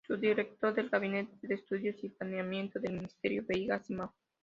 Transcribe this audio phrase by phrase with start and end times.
[0.07, 4.11] Fue director del Gabinete de Estudios y Planeamiento del Ministro Veiga Simão.